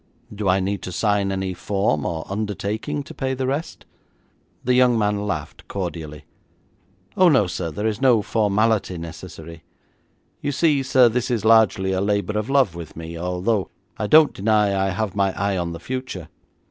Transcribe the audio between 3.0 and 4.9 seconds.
to pay the rest?' The